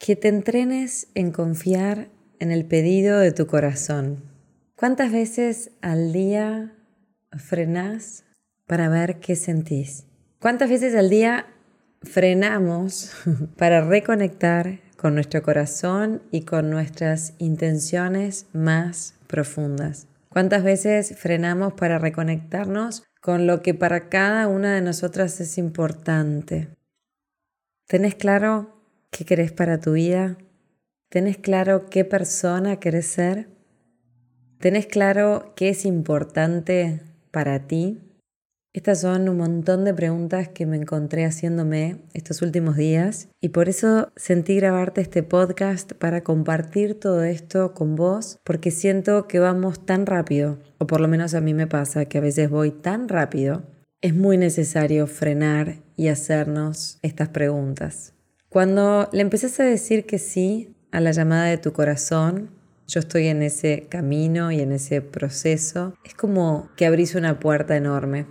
que 0.00 0.16
te 0.16 0.28
entrenes 0.28 1.08
en 1.14 1.30
confiar 1.30 2.08
en 2.38 2.50
el 2.50 2.64
pedido 2.64 3.18
de 3.18 3.32
tu 3.32 3.46
corazón. 3.46 4.24
¿Cuántas 4.74 5.12
veces 5.12 5.72
al 5.82 6.14
día 6.14 6.74
frenás 7.36 8.24
para 8.66 8.88
ver 8.88 9.20
qué 9.20 9.36
sentís? 9.36 10.06
¿Cuántas 10.40 10.70
veces 10.70 10.94
al 10.94 11.10
día 11.10 11.46
frenamos 12.00 13.12
para 13.58 13.82
reconectar 13.82 14.80
con 14.96 15.14
nuestro 15.14 15.42
corazón 15.42 16.22
y 16.30 16.46
con 16.46 16.70
nuestras 16.70 17.34
intenciones 17.36 18.46
más 18.54 19.16
profundas? 19.26 20.08
¿Cuántas 20.30 20.64
veces 20.64 21.14
frenamos 21.18 21.74
para 21.74 21.98
reconectarnos 21.98 23.04
con 23.20 23.46
lo 23.46 23.60
que 23.60 23.74
para 23.74 24.08
cada 24.08 24.48
una 24.48 24.74
de 24.74 24.80
nosotras 24.80 25.38
es 25.42 25.58
importante? 25.58 26.68
¿Tenés 27.86 28.14
claro 28.14 28.79
qué 29.10 29.24
querés 29.24 29.52
para 29.52 29.80
tu 29.80 29.92
vida? 29.92 30.38
¿Tenés 31.08 31.38
claro 31.38 31.86
qué 31.86 32.04
persona 32.04 32.78
querés 32.78 33.06
ser? 33.06 33.48
¿Tenés 34.58 34.86
claro 34.86 35.52
qué 35.56 35.70
es 35.70 35.84
importante 35.84 37.00
para 37.30 37.66
ti? 37.66 38.00
Estas 38.72 39.00
son 39.00 39.28
un 39.28 39.38
montón 39.38 39.84
de 39.84 39.92
preguntas 39.92 40.48
que 40.48 40.64
me 40.64 40.76
encontré 40.76 41.24
haciéndome 41.24 41.96
estos 42.14 42.40
últimos 42.40 42.76
días 42.76 43.28
y 43.40 43.48
por 43.48 43.68
eso 43.68 44.12
sentí 44.14 44.54
grabarte 44.54 45.00
este 45.00 45.24
podcast 45.24 45.94
para 45.94 46.22
compartir 46.22 46.94
todo 46.94 47.24
esto 47.24 47.74
con 47.74 47.96
vos 47.96 48.38
porque 48.44 48.70
siento 48.70 49.26
que 49.26 49.40
vamos 49.40 49.84
tan 49.84 50.06
rápido, 50.06 50.58
o 50.78 50.86
por 50.86 51.00
lo 51.00 51.08
menos 51.08 51.34
a 51.34 51.40
mí 51.40 51.52
me 51.52 51.66
pasa 51.66 52.04
que 52.04 52.18
a 52.18 52.20
veces 52.20 52.48
voy 52.48 52.70
tan 52.70 53.08
rápido, 53.08 53.64
es 54.02 54.14
muy 54.14 54.38
necesario 54.38 55.08
frenar 55.08 55.78
y 55.96 56.06
hacernos 56.06 57.00
estas 57.02 57.30
preguntas. 57.30 58.14
Cuando 58.50 59.08
le 59.12 59.20
empezás 59.20 59.60
a 59.60 59.64
decir 59.64 60.06
que 60.06 60.18
sí 60.18 60.74
a 60.90 60.98
la 61.00 61.12
llamada 61.12 61.44
de 61.44 61.56
tu 61.56 61.72
corazón, 61.72 62.50
yo 62.88 62.98
estoy 62.98 63.28
en 63.28 63.44
ese 63.44 63.86
camino 63.88 64.50
y 64.50 64.58
en 64.58 64.72
ese 64.72 65.02
proceso, 65.02 65.94
es 66.04 66.14
como 66.14 66.68
que 66.74 66.84
abrís 66.84 67.14
una 67.14 67.38
puerta 67.38 67.76
enorme. 67.76 68.26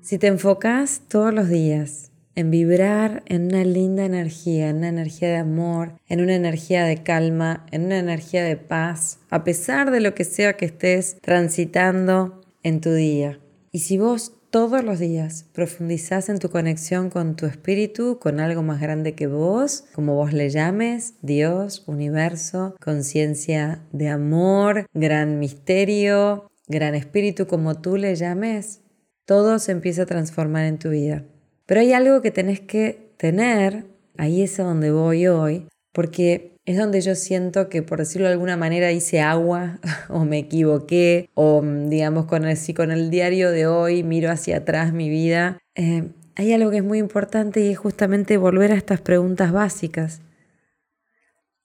Si 0.00 0.16
te 0.16 0.28
enfocas 0.28 1.02
todos 1.08 1.34
los 1.34 1.48
días 1.48 2.12
en 2.36 2.52
vibrar 2.52 3.24
en 3.26 3.46
una 3.46 3.64
linda 3.64 4.04
energía, 4.04 4.68
en 4.68 4.76
una 4.76 4.90
energía 4.90 5.30
de 5.30 5.38
amor, 5.38 5.94
en 6.08 6.20
una 6.20 6.36
energía 6.36 6.84
de 6.84 7.02
calma, 7.02 7.66
en 7.72 7.86
una 7.86 7.98
energía 7.98 8.44
de 8.44 8.56
paz, 8.56 9.18
a 9.28 9.42
pesar 9.42 9.90
de 9.90 9.98
lo 9.98 10.14
que 10.14 10.22
sea 10.22 10.56
que 10.56 10.66
estés 10.66 11.16
transitando 11.20 12.42
en 12.62 12.80
tu 12.80 12.92
día. 12.92 13.40
Y 13.72 13.80
si 13.80 13.98
vos 13.98 14.34
todos 14.54 14.84
los 14.84 15.00
días 15.00 15.46
profundizás 15.52 16.28
en 16.28 16.38
tu 16.38 16.48
conexión 16.48 17.10
con 17.10 17.34
tu 17.34 17.46
espíritu, 17.46 18.20
con 18.20 18.38
algo 18.38 18.62
más 18.62 18.80
grande 18.80 19.16
que 19.16 19.26
vos, 19.26 19.86
como 19.96 20.14
vos 20.14 20.32
le 20.32 20.48
llames, 20.48 21.14
Dios, 21.22 21.82
universo, 21.88 22.76
conciencia 22.80 23.82
de 23.90 24.10
amor, 24.10 24.86
gran 24.94 25.40
misterio, 25.40 26.52
gran 26.68 26.94
espíritu, 26.94 27.48
como 27.48 27.80
tú 27.80 27.96
le 27.96 28.14
llames, 28.14 28.82
todo 29.24 29.58
se 29.58 29.72
empieza 29.72 30.02
a 30.02 30.06
transformar 30.06 30.66
en 30.66 30.78
tu 30.78 30.90
vida. 30.90 31.24
Pero 31.66 31.80
hay 31.80 31.92
algo 31.92 32.22
que 32.22 32.30
tenés 32.30 32.60
que 32.60 33.12
tener, 33.16 33.86
ahí 34.16 34.42
es 34.42 34.60
a 34.60 34.62
donde 34.62 34.92
voy 34.92 35.26
hoy, 35.26 35.66
porque 35.92 36.53
es 36.66 36.78
donde 36.78 37.00
yo 37.02 37.14
siento 37.14 37.68
que, 37.68 37.82
por 37.82 37.98
decirlo 37.98 38.26
de 38.26 38.32
alguna 38.32 38.56
manera, 38.56 38.90
hice 38.90 39.20
agua 39.20 39.80
o 40.08 40.24
me 40.24 40.38
equivoqué 40.38 41.28
o, 41.34 41.62
mm, 41.62 41.88
digamos, 41.90 42.26
con 42.26 42.44
el, 42.44 42.56
si 42.56 42.72
con 42.72 42.90
el 42.90 43.10
diario 43.10 43.50
de 43.50 43.66
hoy 43.66 44.02
miro 44.02 44.30
hacia 44.30 44.58
atrás 44.58 44.92
mi 44.92 45.10
vida. 45.10 45.58
Eh, 45.74 46.10
hay 46.36 46.52
algo 46.52 46.70
que 46.70 46.78
es 46.78 46.84
muy 46.84 46.98
importante 46.98 47.60
y 47.60 47.70
es 47.70 47.78
justamente 47.78 48.36
volver 48.38 48.72
a 48.72 48.76
estas 48.76 49.00
preguntas 49.00 49.52
básicas. 49.52 50.22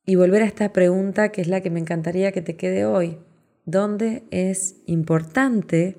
Y 0.05 0.15
volver 0.15 0.41
a 0.41 0.45
esta 0.45 0.73
pregunta 0.73 1.31
que 1.31 1.41
es 1.41 1.47
la 1.47 1.61
que 1.61 1.69
me 1.69 1.79
encantaría 1.79 2.31
que 2.31 2.41
te 2.41 2.55
quede 2.55 2.85
hoy. 2.85 3.19
¿Dónde 3.65 4.23
es 4.31 4.77
importante 4.85 5.97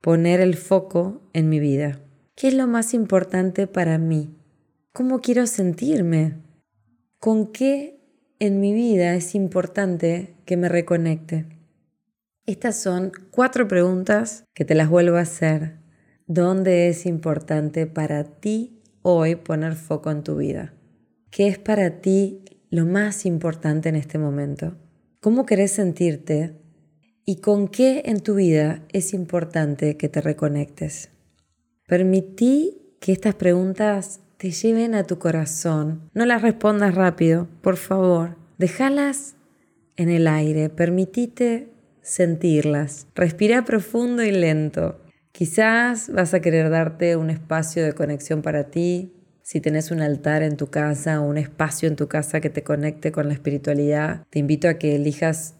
poner 0.00 0.40
el 0.40 0.56
foco 0.56 1.20
en 1.34 1.48
mi 1.48 1.60
vida? 1.60 2.00
¿Qué 2.34 2.48
es 2.48 2.54
lo 2.54 2.66
más 2.66 2.94
importante 2.94 3.66
para 3.66 3.98
mí? 3.98 4.34
¿Cómo 4.92 5.20
quiero 5.20 5.46
sentirme? 5.46 6.38
¿Con 7.18 7.52
qué 7.52 7.97
en 8.40 8.60
mi 8.60 8.72
vida 8.72 9.14
es 9.14 9.34
importante 9.34 10.36
que 10.44 10.56
me 10.56 10.68
reconecte? 10.68 11.46
Estas 12.46 12.80
son 12.80 13.12
cuatro 13.30 13.66
preguntas 13.66 14.44
que 14.54 14.64
te 14.64 14.74
las 14.74 14.88
vuelvo 14.88 15.16
a 15.16 15.22
hacer. 15.22 15.78
¿Dónde 16.26 16.88
es 16.88 17.04
importante 17.04 17.86
para 17.86 18.24
ti 18.24 18.80
hoy 19.02 19.34
poner 19.34 19.74
foco 19.74 20.10
en 20.10 20.22
tu 20.22 20.36
vida? 20.36 20.74
¿Qué 21.30 21.48
es 21.48 21.58
para 21.58 22.00
ti 22.00 22.44
lo 22.70 22.86
más 22.86 23.26
importante 23.26 23.88
en 23.88 23.96
este 23.96 24.18
momento? 24.18 24.76
¿Cómo 25.20 25.44
querés 25.44 25.72
sentirte? 25.72 26.54
¿Y 27.24 27.40
con 27.40 27.68
qué 27.68 28.02
en 28.06 28.20
tu 28.20 28.36
vida 28.36 28.84
es 28.92 29.12
importante 29.14 29.96
que 29.96 30.08
te 30.08 30.20
reconectes? 30.20 31.10
Permití 31.86 32.96
que 33.00 33.12
estas 33.12 33.34
preguntas 33.34 34.20
te 34.38 34.52
lleven 34.52 34.94
a 34.94 35.04
tu 35.04 35.18
corazón. 35.18 36.08
No 36.14 36.24
las 36.24 36.42
respondas 36.42 36.94
rápido, 36.94 37.48
por 37.60 37.76
favor. 37.76 38.36
Déjalas 38.56 39.34
en 39.96 40.08
el 40.08 40.28
aire, 40.28 40.68
permitite 40.68 41.68
sentirlas. 42.02 43.08
Respira 43.14 43.64
profundo 43.64 44.22
y 44.22 44.30
lento. 44.30 45.00
Quizás 45.32 46.10
vas 46.12 46.34
a 46.34 46.40
querer 46.40 46.70
darte 46.70 47.16
un 47.16 47.30
espacio 47.30 47.84
de 47.84 47.92
conexión 47.92 48.40
para 48.40 48.70
ti, 48.70 49.12
si 49.42 49.60
tenés 49.60 49.90
un 49.90 50.02
altar 50.02 50.42
en 50.42 50.56
tu 50.56 50.68
casa 50.68 51.20
o 51.20 51.24
un 51.24 51.38
espacio 51.38 51.88
en 51.88 51.96
tu 51.96 52.06
casa 52.06 52.40
que 52.40 52.50
te 52.50 52.62
conecte 52.62 53.12
con 53.12 53.28
la 53.28 53.34
espiritualidad, 53.34 54.26
te 54.30 54.38
invito 54.38 54.68
a 54.68 54.74
que 54.74 54.94
elijas 54.94 55.54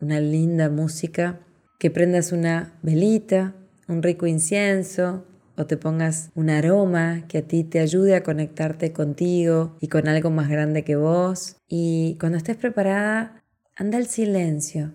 una 0.00 0.20
linda 0.20 0.70
música, 0.70 1.40
que 1.80 1.90
prendas 1.90 2.30
una 2.30 2.78
velita, 2.82 3.54
un 3.88 4.02
rico 4.02 4.26
incienso, 4.26 5.26
o 5.56 5.66
te 5.66 5.76
pongas 5.76 6.30
un 6.34 6.50
aroma 6.50 7.26
que 7.28 7.38
a 7.38 7.42
ti 7.42 7.64
te 7.64 7.80
ayude 7.80 8.16
a 8.16 8.22
conectarte 8.22 8.92
contigo 8.92 9.76
y 9.80 9.88
con 9.88 10.08
algo 10.08 10.30
más 10.30 10.48
grande 10.48 10.84
que 10.84 10.96
vos. 10.96 11.56
Y 11.68 12.16
cuando 12.18 12.38
estés 12.38 12.56
preparada, 12.56 13.44
anda 13.76 13.98
al 13.98 14.06
silencio. 14.06 14.92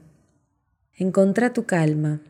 Encontrá 0.94 1.53
tu 1.53 1.66
calma 1.66 2.22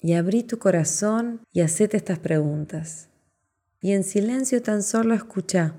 y 0.00 0.12
abrí 0.12 0.42
tu 0.42 0.58
corazón 0.58 1.40
y 1.52 1.62
hacete 1.62 1.96
estas 1.96 2.18
preguntas. 2.18 3.08
Y 3.80 3.92
en 3.92 4.04
silencio 4.04 4.62
tan 4.62 4.82
solo 4.82 5.14
escucha 5.14 5.74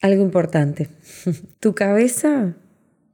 algo 0.00 0.22
importante. 0.22 0.88
tu 1.60 1.74
cabeza 1.74 2.54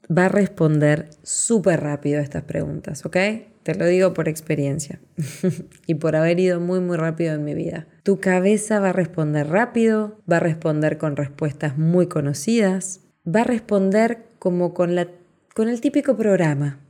va 0.06 0.26
a 0.26 0.28
responder 0.28 1.08
súper 1.22 1.80
rápido 1.80 2.20
a 2.20 2.22
estas 2.22 2.44
preguntas, 2.44 3.06
¿ok? 3.06 3.16
Te 3.62 3.74
lo 3.74 3.86
digo 3.86 4.12
por 4.12 4.28
experiencia 4.28 5.00
y 5.86 5.94
por 5.94 6.16
haber 6.16 6.40
ido 6.40 6.60
muy 6.60 6.80
muy 6.80 6.96
rápido 6.96 7.34
en 7.34 7.44
mi 7.44 7.54
vida. 7.54 7.86
Tu 8.02 8.18
cabeza 8.18 8.80
va 8.80 8.90
a 8.90 8.92
responder 8.92 9.48
rápido, 9.48 10.20
va 10.30 10.38
a 10.38 10.40
responder 10.40 10.98
con 10.98 11.16
respuestas 11.16 11.78
muy 11.78 12.08
conocidas, 12.08 13.00
va 13.26 13.42
a 13.42 13.44
responder 13.44 14.24
como 14.38 14.74
con, 14.74 14.94
la, 14.94 15.08
con 15.54 15.68
el 15.68 15.80
típico 15.80 16.16
programa, 16.16 16.80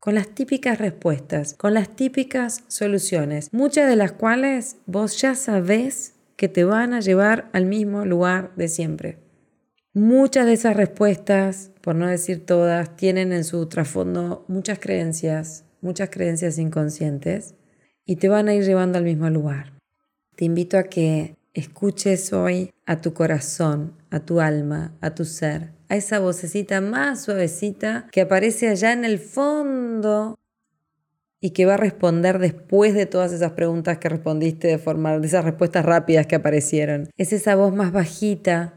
con 0.00 0.14
las 0.14 0.28
típicas 0.28 0.78
respuestas, 0.78 1.54
con 1.54 1.74
las 1.74 1.94
típicas 1.94 2.64
soluciones, 2.66 3.52
muchas 3.52 3.88
de 3.88 3.96
las 3.96 4.12
cuales 4.12 4.76
vos 4.86 5.20
ya 5.20 5.34
sabés 5.34 6.14
que 6.36 6.48
te 6.48 6.64
van 6.64 6.92
a 6.92 7.00
llevar 7.00 7.48
al 7.52 7.66
mismo 7.66 8.04
lugar 8.04 8.52
de 8.56 8.68
siempre. 8.68 9.18
Muchas 9.94 10.44
de 10.44 10.52
esas 10.52 10.76
respuestas, 10.76 11.70
por 11.80 11.94
no 11.94 12.06
decir 12.06 12.44
todas, 12.44 12.96
tienen 12.96 13.32
en 13.32 13.44
su 13.44 13.66
trasfondo 13.66 14.44
muchas 14.46 14.78
creencias, 14.78 15.65
muchas 15.80 16.10
creencias 16.10 16.58
inconscientes 16.58 17.54
y 18.04 18.16
te 18.16 18.28
van 18.28 18.48
a 18.48 18.54
ir 18.54 18.64
llevando 18.64 18.98
al 18.98 19.04
mismo 19.04 19.28
lugar. 19.30 19.72
Te 20.36 20.44
invito 20.44 20.78
a 20.78 20.84
que 20.84 21.36
escuches 21.54 22.32
hoy 22.32 22.70
a 22.84 23.00
tu 23.00 23.14
corazón, 23.14 23.94
a 24.10 24.20
tu 24.20 24.40
alma, 24.40 24.96
a 25.00 25.14
tu 25.14 25.24
ser, 25.24 25.72
a 25.88 25.96
esa 25.96 26.18
vocecita 26.18 26.80
más 26.80 27.24
suavecita 27.24 28.06
que 28.12 28.20
aparece 28.20 28.68
allá 28.68 28.92
en 28.92 29.04
el 29.04 29.18
fondo 29.18 30.38
y 31.40 31.50
que 31.50 31.66
va 31.66 31.74
a 31.74 31.78
responder 31.78 32.38
después 32.38 32.94
de 32.94 33.06
todas 33.06 33.32
esas 33.32 33.52
preguntas 33.52 33.98
que 33.98 34.08
respondiste 34.08 34.68
de 34.68 34.78
forma 34.78 35.18
de 35.18 35.26
esas 35.26 35.44
respuestas 35.44 35.84
rápidas 35.84 36.26
que 36.26 36.36
aparecieron. 36.36 37.08
Es 37.16 37.32
esa 37.32 37.56
voz 37.56 37.74
más 37.74 37.92
bajita 37.92 38.74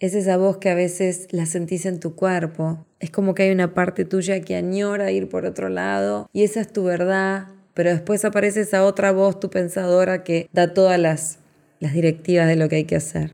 Es 0.00 0.14
esa 0.14 0.36
voz 0.36 0.58
que 0.58 0.70
a 0.70 0.76
veces 0.76 1.26
la 1.32 1.44
sentís 1.44 1.84
en 1.84 1.98
tu 1.98 2.14
cuerpo. 2.14 2.86
Es 3.00 3.10
como 3.10 3.34
que 3.34 3.44
hay 3.44 3.50
una 3.50 3.74
parte 3.74 4.04
tuya 4.04 4.40
que 4.40 4.54
añora 4.54 5.10
ir 5.10 5.28
por 5.28 5.44
otro 5.44 5.68
lado 5.68 6.30
y 6.32 6.44
esa 6.44 6.60
es 6.60 6.72
tu 6.72 6.84
verdad, 6.84 7.48
pero 7.74 7.90
después 7.90 8.24
aparece 8.24 8.60
esa 8.60 8.84
otra 8.84 9.10
voz, 9.10 9.40
tu 9.40 9.50
pensadora, 9.50 10.22
que 10.22 10.48
da 10.52 10.72
todas 10.72 11.00
las, 11.00 11.38
las 11.80 11.94
directivas 11.94 12.46
de 12.46 12.54
lo 12.54 12.68
que 12.68 12.76
hay 12.76 12.84
que 12.84 12.94
hacer. 12.94 13.32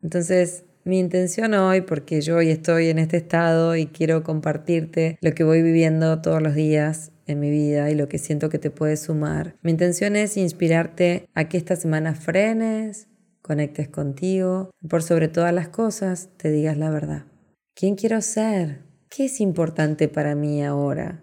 Entonces, 0.00 0.62
mi 0.84 1.00
intención 1.00 1.54
hoy, 1.54 1.80
porque 1.80 2.20
yo 2.20 2.36
hoy 2.36 2.50
estoy 2.50 2.88
en 2.88 3.00
este 3.00 3.16
estado 3.16 3.74
y 3.74 3.86
quiero 3.86 4.22
compartirte 4.22 5.18
lo 5.20 5.34
que 5.34 5.42
voy 5.42 5.62
viviendo 5.62 6.22
todos 6.22 6.40
los 6.40 6.54
días 6.54 7.10
en 7.26 7.40
mi 7.40 7.50
vida 7.50 7.90
y 7.90 7.96
lo 7.96 8.08
que 8.08 8.18
siento 8.18 8.48
que 8.48 8.60
te 8.60 8.70
puede 8.70 8.96
sumar. 8.96 9.56
Mi 9.62 9.72
intención 9.72 10.14
es 10.14 10.36
inspirarte 10.36 11.26
a 11.34 11.48
que 11.48 11.56
esta 11.56 11.74
semana 11.74 12.14
frenes, 12.14 13.08
conectes 13.46 13.88
contigo, 13.88 14.70
por 14.88 15.04
sobre 15.04 15.28
todas 15.28 15.54
las 15.54 15.68
cosas 15.68 16.30
te 16.36 16.50
digas 16.50 16.76
la 16.76 16.90
verdad. 16.90 17.26
¿Quién 17.74 17.94
quiero 17.94 18.20
ser? 18.20 18.82
¿Qué 19.08 19.26
es 19.26 19.40
importante 19.40 20.08
para 20.08 20.34
mí 20.34 20.64
ahora? 20.64 21.22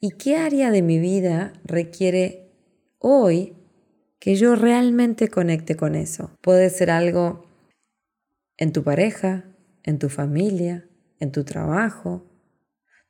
¿Y 0.00 0.10
qué 0.10 0.36
área 0.36 0.72
de 0.72 0.82
mi 0.82 0.98
vida 0.98 1.52
requiere 1.64 2.50
hoy 2.98 3.54
que 4.18 4.34
yo 4.34 4.56
realmente 4.56 5.28
conecte 5.28 5.76
con 5.76 5.94
eso? 5.94 6.32
Puede 6.40 6.68
ser 6.68 6.90
algo 6.90 7.46
en 8.56 8.72
tu 8.72 8.82
pareja, 8.82 9.44
en 9.84 10.00
tu 10.00 10.08
familia, 10.08 10.88
en 11.20 11.30
tu 11.30 11.44
trabajo, 11.44 12.26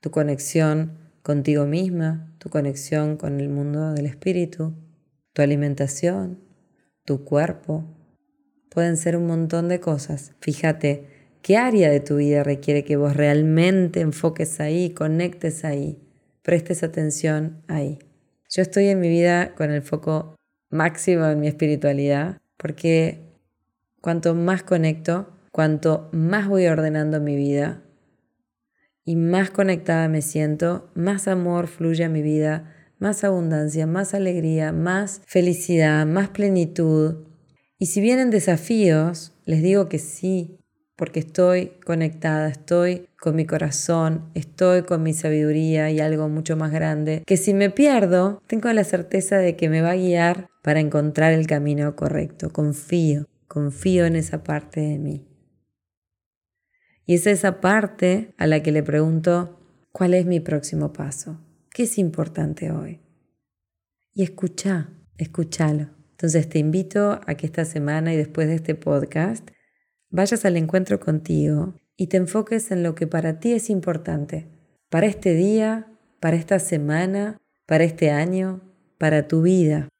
tu 0.01 0.11
conexión 0.11 0.99
contigo 1.23 1.65
misma, 1.65 2.37
tu 2.39 2.51
conexión 2.51 3.17
con 3.17 3.41
el 3.41 3.49
mundo 3.49 3.95
del 3.95 4.05
espíritu, 4.05 4.75
tu 5.33 5.41
alimentación, 5.41 6.45
tu 7.05 7.25
cuerpo, 7.25 7.97
pueden 8.77 8.99
ser 8.99 9.17
un 9.17 9.27
montón 9.27 9.71
de 9.71 9.81
cosas. 9.81 10.35
Fíjate 10.39 11.07
qué 11.41 11.57
área 11.57 11.91
de 11.91 12.01
tu 12.01 12.17
vida 12.17 12.43
requiere 12.43 12.85
que 12.85 12.97
vos 12.97 13.17
realmente 13.17 14.03
enfoques 14.03 14.61
ahí, 14.61 14.91
conectes 14.91 15.65
ahí, 15.65 15.99
prestes 16.43 16.83
atención 16.83 17.63
ahí. 17.69 17.99
Yo 18.51 18.61
estoy 18.61 18.89
en 18.89 19.01
mi 19.01 19.09
vida 19.09 19.55
con 19.55 19.71
el 19.71 19.81
foco 19.81 20.37
máximo 20.69 21.25
en 21.25 21.41
mi 21.41 21.49
espiritualidad 21.49 22.37
porque 22.59 23.23
cuanto 24.03 24.35
más 24.35 24.63
conecto, 24.63 25.33
cuanto 25.53 26.11
más 26.13 26.47
voy 26.47 26.67
ordenando 26.67 27.19
mi 27.19 27.35
vida 27.35 27.83
y 29.07 29.17
más 29.17 29.49
conectada 29.49 30.07
me 30.09 30.21
siento, 30.21 30.91
más 30.95 31.29
amor 31.29 31.69
fluye 31.69 32.05
a 32.05 32.11
mi 32.11 32.21
vida, 32.21 32.75
más 32.99 33.25
abundancia, 33.25 33.87
más 33.87 34.13
alegría, 34.13 34.71
más 34.73 35.23
felicidad, 35.25 36.05
más 36.05 36.29
plenitud, 36.29 37.25
y 37.79 37.87
si 37.87 38.01
vienen 38.01 38.31
desafíos, 38.31 39.33
les 39.45 39.63
digo 39.63 39.89
que 39.89 39.99
sí, 39.99 40.59
porque 40.97 41.21
estoy 41.21 41.73
conectada, 41.85 42.49
estoy 42.49 43.09
con 43.21 43.37
mi 43.37 43.45
corazón, 43.45 44.31
estoy 44.35 44.83
con 44.83 45.03
mi 45.03 45.13
sabiduría 45.13 45.91
y 45.91 46.01
algo 46.01 46.29
mucho 46.29 46.57
más 46.57 46.73
grande, 46.73 47.23
que 47.27 47.37
si 47.37 47.53
me 47.53 47.71
pierdo, 47.71 48.43
tengo 48.47 48.73
la 48.73 48.85
certeza 48.85 49.37
de 49.37 49.57
que 49.57 49.69
me 49.69 49.83
va 49.83 49.91
a 49.91 49.97
guiar 49.97 50.49
para 50.63 50.81
encontrar 50.81 51.33
el 51.33 51.47
camino 51.47 51.95
correcto. 51.97 52.51
Confío, 52.51 53.27
confío 53.47 54.07
en 54.07 54.17
esa 54.17 54.43
parte 54.43 54.81
de 54.81 54.99
mí. 54.99 55.27
Y 57.05 57.15
es 57.15 57.27
esa 57.27 57.61
parte 57.61 58.35
a 58.39 58.47
la 58.47 58.63
que 58.63 58.73
le 58.73 58.83
pregunto, 58.83 59.61
¿cuál 59.93 60.15
es 60.15 60.27
mi 60.27 60.41
próximo 60.41 60.93
paso? 60.93 61.41
¿Qué 61.71 61.85
es 61.85 61.99
importante 61.99 62.73
hoy? 62.73 63.01
Y 64.13 64.23
escucha, 64.23 64.89
escúchalo. 65.19 65.96
Entonces 66.17 66.49
te 66.49 66.59
invito 66.59 67.21
a 67.27 67.35
que 67.35 67.45
esta 67.45 67.67
semana 67.67 68.15
y 68.15 68.17
después 68.17 68.49
de 68.49 68.55
este 68.55 68.75
podcast 68.75 69.47
vayas 70.09 70.47
al 70.47 70.57
encuentro 70.57 70.99
contigo 70.99 71.75
y 71.95 72.07
te 72.07 72.17
enfoques 72.17 72.71
en 72.71 72.83
lo 72.83 72.95
que 72.95 73.07
para 73.07 73.39
ti 73.39 73.53
es 73.53 73.69
importante, 73.69 74.49
para 74.89 75.07
este 75.07 75.35
día, 75.35 75.93
para 76.19 76.37
esta 76.37 76.59
semana, 76.59 77.37
para 77.67 77.85
este 77.85 78.11
año, 78.11 78.63
para 78.97 79.29
tu 79.29 79.43
vida. 79.43 79.91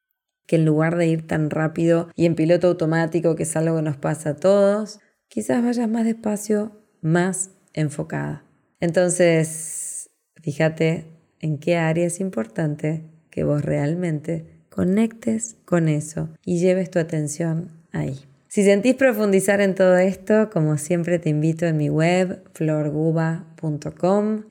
Que 0.47 0.55
en 0.55 0.65
lugar 0.65 0.97
de 0.97 1.05
ir 1.05 1.27
tan 1.27 1.51
rápido 1.51 2.09
y 2.15 2.25
en 2.25 2.33
piloto 2.33 2.67
automático, 2.67 3.35
que 3.35 3.43
es 3.43 3.55
algo 3.55 3.75
que 3.75 3.83
nos 3.83 3.97
pasa 3.97 4.31
a 4.31 4.35
todos, 4.37 4.99
quizás 5.27 5.63
vayas 5.63 5.87
más 5.87 6.03
despacio, 6.03 6.81
más 6.99 7.51
enfocada. 7.73 8.43
Entonces, 8.79 10.09
fíjate 10.41 11.05
en 11.41 11.59
qué 11.59 11.77
área 11.77 12.07
es 12.07 12.19
importante 12.19 13.05
que 13.29 13.43
vos 13.43 13.63
realmente 13.63 14.56
conectes 14.77 15.55
con 15.65 15.89
eso 15.89 16.29
y 16.45 16.59
lleves 16.59 16.91
tu 16.91 16.99
atención 16.99 17.71
ahí. 17.91 18.19
Si 18.47 18.63
sentís 18.63 18.93
profundizar 18.93 19.59
en 19.59 19.73
todo 19.73 19.97
esto, 19.97 20.51
como 20.51 20.77
siempre 20.77 21.17
te 21.17 21.29
invito 21.29 21.65
en 21.65 21.77
mi 21.77 21.89
web 21.89 22.43
florguba.com 22.53 23.46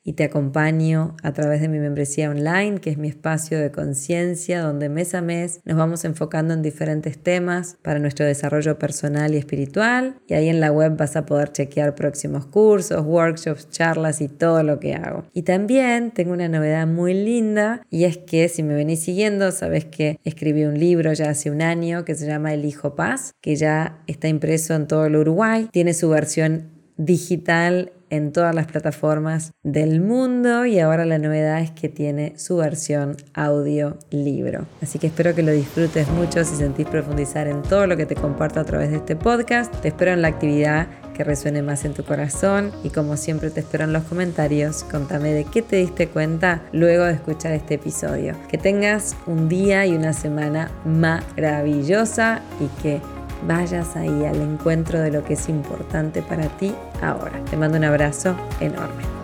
y 0.05 0.13
te 0.15 0.25
acompaño 0.25 1.17
a 1.23 1.33
través 1.33 1.61
de 1.61 1.69
mi 1.69 1.79
membresía 1.79 2.31
online, 2.31 2.81
que 2.81 2.91
es 2.91 2.99
mi 2.99 3.09
espacio 3.09 3.59
de 3.59 3.71
conciencia, 3.71 4.63
donde 4.63 4.89
mes 4.89 5.15
a 5.15 5.23
mes 5.23 5.61
nos 5.65 5.77
vamos 5.77 6.05
enfocando 6.05 6.55
en 6.55 6.63
diferentes 6.63 7.19
temas 7.19 7.77
para 7.83 8.01
nuestro 8.01 8.27
desarrollo 8.27 8.79
personal 8.79 9.35
y 9.35 9.37
espiritual. 9.37 10.17
Y 10.27 10.35
ahí 10.35 10.49
en 10.49 10.61
la 10.61 10.73
web 10.73 10.97
vas 10.97 11.17
a 11.17 11.25
poder 11.25 11.53
chequear 11.53 11.95
próximos 11.95 12.47
cursos, 12.47 13.05
workshops, 13.05 13.71
charlas 13.71 14.21
y 14.21 14.29
todo 14.29 14.63
lo 14.63 14.81
que 14.81 14.95
hago. 14.95 15.25
Y 15.33 15.43
también 15.43 16.11
tengo 16.11 16.33
una 16.33 16.49
novedad 16.49 16.87
muy 16.87 17.15
linda 17.15 17.83
y 17.91 18.05
es 18.05 18.19
que 18.19 18.49
si 18.49 18.63
me 18.63 18.75
venís 18.75 19.01
siguiendo, 19.01 19.53
sabes 19.53 19.85
que 19.85 20.19
escribí 20.25 20.65
un 20.65 20.79
libro 20.79 21.13
ya 21.13 21.31
hace 21.31 21.51
un 21.51 21.63
año 21.63 22.05
que 22.05 22.15
se 22.15 22.27
llama 22.27 22.53
El 22.55 22.65
Hijo 22.65 22.97
Paz, 22.97 23.35
que 23.41 23.57
ya 23.57 24.03
está 24.07 24.29
impreso 24.29 24.75
en 24.75 24.87
todo 24.87 25.07
el 25.07 25.17
Uruguay, 25.17 25.69
tiene 25.73 25.95
su 25.95 26.09
versión 26.09 26.73
digital 26.97 27.93
en 28.11 28.33
todas 28.33 28.55
las 28.55 28.67
plataformas 28.67 29.53
del 29.63 30.01
mundo 30.01 30.67
y 30.67 30.79
ahora 30.79 31.05
la 31.05 31.19
novedad 31.19 31.61
es 31.61 31.71
que 31.71 31.89
tiene 31.89 32.39
su 32.39 32.57
versión 32.57 33.17
audio 33.35 33.99
libro. 34.11 34.67
Así 34.83 34.99
que 34.99 35.09
espero 35.09 35.35
que 35.35 35.43
lo 35.43 35.53
disfrutes 35.53 36.09
mucho 36.09 36.45
si 36.45 36.57
sentís 36.57 36.87
profundizar 36.87 37.47
en 37.49 37.63
todo 37.63 37.87
lo 37.87 37.97
que 37.97 38.07
te 38.07 38.15
comparto 38.15 38.61
a 38.61 38.65
través 38.65 38.91
de 38.91 38.97
este 38.97 39.17
podcast. 39.17 39.75
Te 39.81 39.89
espero 39.89 40.13
en 40.13 40.23
la 40.23 40.29
actividad 40.29 40.89
que 41.17 41.25
resuene 41.25 41.63
más 41.63 41.85
en 41.85 41.95
tu 41.95 42.05
corazón 42.05 42.71
y 42.85 42.91
como 42.91 43.17
siempre 43.17 43.51
te 43.51 43.61
espero 43.61 43.85
en 43.85 43.93
los 43.93 44.05
comentarios. 44.05 44.85
Contame 44.85 45.33
de 45.33 45.45
qué 45.45 45.63
te 45.63 45.77
diste 45.77 46.09
cuenta 46.09 46.63
luego 46.73 47.05
de 47.05 47.15
escuchar 47.15 47.53
este 47.53 47.75
episodio. 47.75 48.35
Que 48.49 48.59
tengas 48.59 49.17
un 49.27 49.49
día 49.49 49.87
y 49.87 49.97
una 49.97 50.13
semana 50.13 50.71
maravillosa 50.85 52.43
y 52.61 52.83
que 52.83 53.01
vayas 53.47 53.97
ahí 53.97 54.25
al 54.25 54.41
encuentro 54.41 55.01
de 55.01 55.11
lo 55.11 55.25
que 55.25 55.35
es 55.35 55.49
importante 55.49 56.23
para 56.23 56.49
ti 56.49 56.75
ahora. 57.03 57.41
Te 57.51 57.57
mando 57.57 57.79
un 57.79 57.85
abrazo 57.85 58.35
enorme. 58.61 59.16